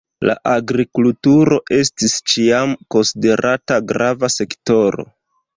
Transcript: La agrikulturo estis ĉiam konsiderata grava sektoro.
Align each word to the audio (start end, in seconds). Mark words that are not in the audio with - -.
La 0.27 0.35
agrikulturo 0.51 1.59
estis 1.77 2.17
ĉiam 2.33 2.73
konsiderata 2.97 3.81
grava 3.93 4.35
sektoro. 4.41 5.11